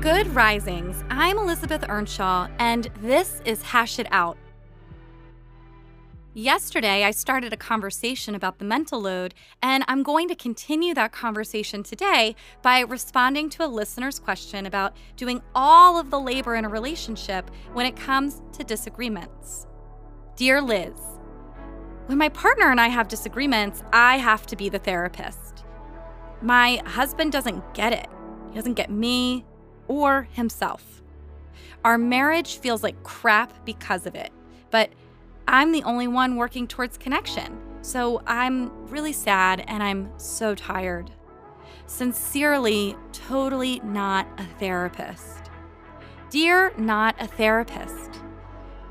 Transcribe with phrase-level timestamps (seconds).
[0.00, 1.04] Good risings.
[1.10, 4.38] I'm Elizabeth Earnshaw, and this is Hash It Out.
[6.32, 11.12] Yesterday, I started a conversation about the mental load, and I'm going to continue that
[11.12, 16.64] conversation today by responding to a listener's question about doing all of the labor in
[16.64, 19.66] a relationship when it comes to disagreements.
[20.34, 20.98] Dear Liz,
[22.06, 25.62] when my partner and I have disagreements, I have to be the therapist.
[26.40, 28.06] My husband doesn't get it,
[28.48, 29.44] he doesn't get me
[29.90, 31.02] or himself.
[31.84, 34.30] Our marriage feels like crap because of it,
[34.70, 34.90] but
[35.48, 37.58] I'm the only one working towards connection.
[37.82, 41.10] So I'm really sad and I'm so tired.
[41.86, 45.50] Sincerely, totally not a therapist.
[46.30, 48.20] Dear, not a therapist.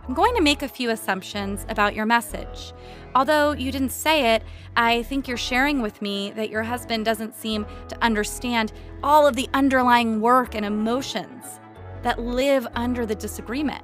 [0.10, 2.74] I'm going to make a few assumptions about your message.
[3.14, 4.44] Although you didn't say it,
[4.76, 8.74] I think you're sharing with me that your husband doesn't seem to understand
[9.04, 11.60] all of the underlying work and emotions
[12.02, 13.84] that live under the disagreement.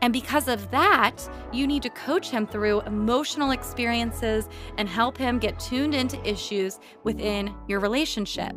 [0.00, 5.38] And because of that, you need to coach him through emotional experiences and help him
[5.38, 8.56] get tuned into issues within your relationship.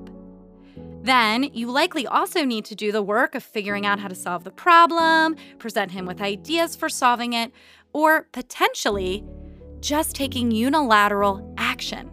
[1.03, 4.45] Then, you likely also need to do the work of figuring out how to solve
[4.45, 7.51] the problem, present him with ideas for solving it,
[7.91, 9.25] or potentially
[9.81, 12.09] just taking unilateral action.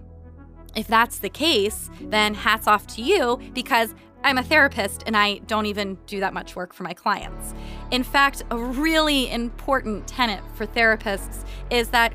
[0.74, 5.38] If that's the case, then hats off to you because I'm a therapist and I
[5.46, 7.54] don't even do that much work for my clients.
[7.92, 12.12] In fact, a really important tenet for therapists is that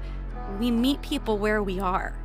[0.60, 2.20] we meet people where we are.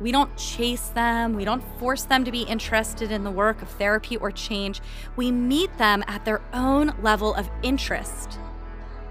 [0.00, 3.68] We don't chase them, we don't force them to be interested in the work of
[3.68, 4.80] therapy or change.
[5.16, 8.38] We meet them at their own level of interest.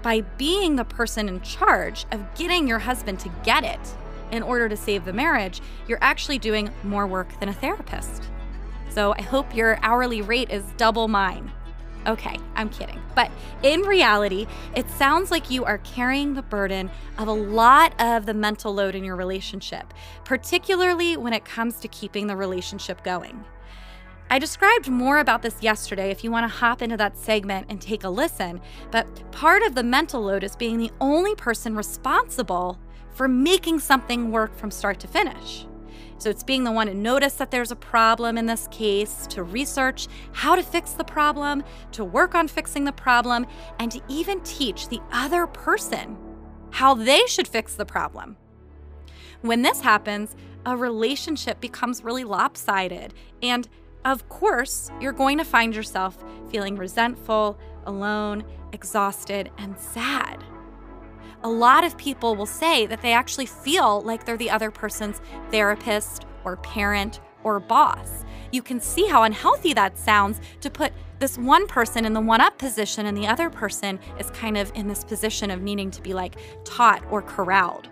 [0.02, 3.80] By being the person in charge of getting your husband to get it
[4.30, 8.28] in order to save the marriage, you're actually doing more work than a therapist
[8.98, 11.52] so I hope your hourly rate is double mine.
[12.06, 13.00] Okay, I'm kidding.
[13.14, 13.30] But
[13.62, 18.34] in reality, it sounds like you are carrying the burden of a lot of the
[18.34, 19.92] mental load in your relationship,
[20.24, 23.44] particularly when it comes to keeping the relationship going.
[24.30, 27.80] I described more about this yesterday if you want to hop into that segment and
[27.80, 32.78] take a listen, but part of the mental load is being the only person responsible
[33.12, 35.67] for making something work from start to finish.
[36.18, 39.42] So it's being the one to notice that there's a problem in this case, to
[39.42, 41.62] research how to fix the problem,
[41.92, 43.46] to work on fixing the problem,
[43.78, 46.16] and to even teach the other person
[46.70, 48.36] how they should fix the problem.
[49.42, 50.34] When this happens,
[50.66, 53.14] a relationship becomes really lopsided.
[53.42, 53.68] And
[54.04, 60.44] of course, you're going to find yourself feeling resentful, alone, exhausted, and sad
[61.42, 65.20] a lot of people will say that they actually feel like they're the other person's
[65.50, 68.24] therapist or parent or boss.
[68.52, 72.40] You can see how unhealthy that sounds to put this one person in the one
[72.40, 76.02] up position and the other person is kind of in this position of needing to
[76.02, 77.88] be like taught or corralled.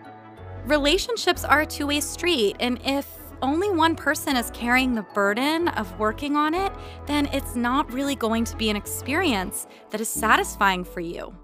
[0.64, 3.08] Relationships are a two way street, and if
[3.42, 6.72] only one person is carrying the burden of working on it,
[7.06, 11.34] then it's not really going to be an experience that is satisfying for you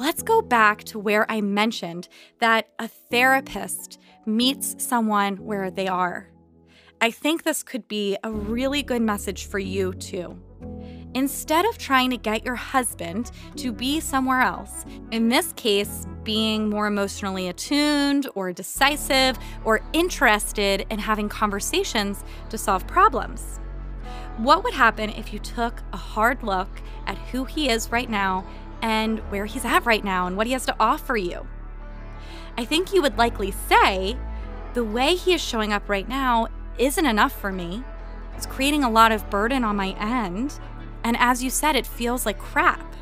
[0.00, 2.08] let's go back to where I mentioned
[2.40, 6.30] that a therapist meets someone where they are.
[7.02, 10.40] I think this could be a really good message for you too.
[11.14, 16.70] Instead of trying to get your husband to be somewhere else, in this case, being
[16.70, 23.58] more emotionally attuned or decisive or interested in having conversations to solve problems.
[24.38, 26.70] What would happen if you took a hard look
[27.06, 28.46] at who he is right now
[28.82, 31.46] and where he's at right now and what he has to offer you.
[32.56, 34.16] I think you would likely say,
[34.74, 36.48] the way he is showing up right now
[36.78, 37.82] isn't enough for me.
[38.36, 40.58] It's creating a lot of burden on my end.
[41.04, 42.94] And as you said, it feels like crap.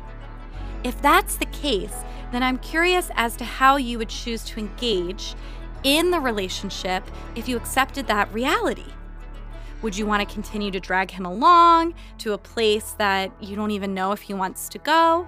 [0.83, 1.95] If that's the case,
[2.31, 5.35] then I'm curious as to how you would choose to engage
[5.83, 7.03] in the relationship
[7.35, 8.91] if you accepted that reality.
[9.81, 13.71] Would you want to continue to drag him along to a place that you don't
[13.71, 15.27] even know if he wants to go?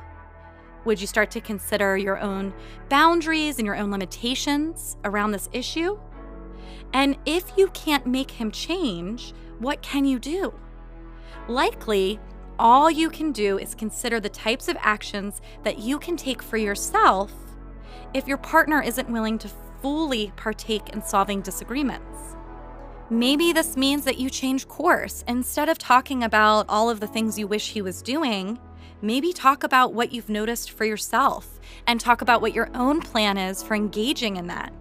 [0.83, 2.54] Would you start to consider your own
[2.89, 6.00] boundaries and your own limitations around this issue?
[6.94, 10.54] And if you can't make him change, what can you do?
[11.48, 12.19] Likely,
[12.57, 16.57] all you can do is consider the types of actions that you can take for
[16.57, 17.31] yourself
[18.13, 19.50] if your partner isn't willing to
[19.81, 22.36] fully partake in solving disagreements.
[23.10, 25.24] Maybe this means that you change course.
[25.28, 28.57] Instead of talking about all of the things you wish he was doing,
[29.01, 33.38] maybe talk about what you've noticed for yourself and talk about what your own plan
[33.38, 34.74] is for engaging in that.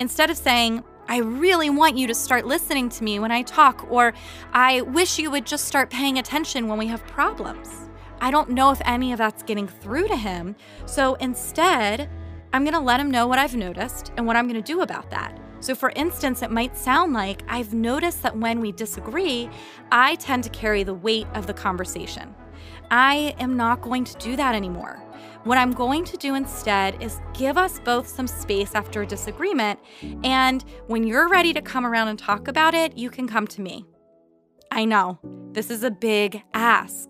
[0.00, 3.86] Instead of saying, I really want you to start listening to me when I talk,
[3.90, 4.12] or
[4.52, 7.88] I wish you would just start paying attention when we have problems.
[8.20, 10.54] I don't know if any of that's getting through to him.
[10.86, 12.10] So instead,
[12.52, 14.82] I'm going to let him know what I've noticed and what I'm going to do
[14.82, 15.38] about that.
[15.60, 19.50] So, for instance, it might sound like I've noticed that when we disagree,
[19.90, 22.34] I tend to carry the weight of the conversation.
[22.90, 25.02] I am not going to do that anymore.
[25.44, 29.78] What I'm going to do instead is give us both some space after a disagreement.
[30.24, 33.60] And when you're ready to come around and talk about it, you can come to
[33.60, 33.86] me.
[34.70, 35.18] I know
[35.52, 37.08] this is a big ask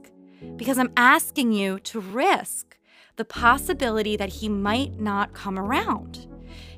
[0.56, 2.76] because I'm asking you to risk
[3.16, 6.28] the possibility that he might not come around.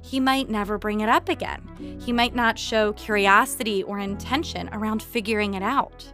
[0.02, 1.62] He might never bring it up again.
[2.04, 6.12] He might not show curiosity or intention around figuring it out.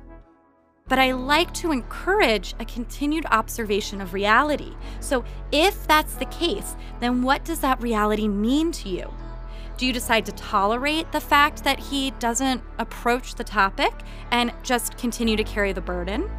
[0.89, 4.73] But I like to encourage a continued observation of reality.
[5.01, 9.13] So, if that's the case, then what does that reality mean to you?
[9.79, 13.93] Do you decide to tolerate the fact that he doesn't approach the topic
[14.31, 16.31] and just continue to carry the burden?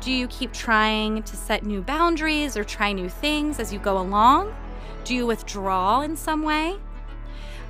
[0.00, 3.98] Do you keep trying to set new boundaries or try new things as you go
[3.98, 4.52] along?
[5.04, 6.76] Do you withdraw in some way?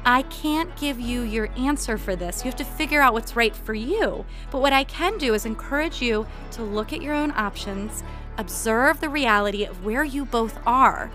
[0.04, 2.44] I can't give you your answer for this.
[2.44, 4.24] You have to figure out what's right for you.
[4.50, 8.02] But what I can do is encourage you to look at your own options,
[8.36, 11.10] observe the reality of where you both are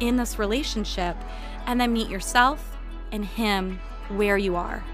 [0.00, 1.16] in this relationship,
[1.66, 2.76] and then meet yourself
[3.10, 4.84] and him where you are.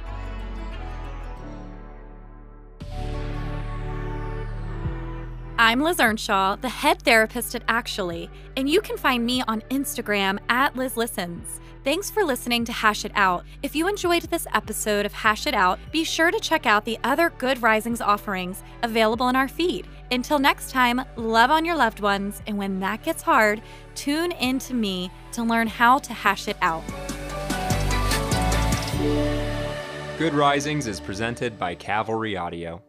[5.64, 10.40] I'm Liz Earnshaw, the head therapist at Actually, and you can find me on Instagram
[10.48, 11.60] at Liz Listens.
[11.84, 13.44] Thanks for listening to Hash It Out.
[13.62, 16.98] If you enjoyed this episode of Hash It Out, be sure to check out the
[17.04, 19.86] other Good Risings offerings available in our feed.
[20.10, 23.62] Until next time, love on your loved ones, and when that gets hard,
[23.94, 26.82] tune in to me to learn how to hash it out.
[30.18, 32.82] Good Risings is presented by Cavalry Audio.